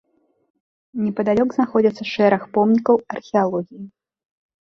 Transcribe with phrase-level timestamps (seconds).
[1.07, 3.83] Непадалёк знаходзяцца шэраг помнікаў археалогіі.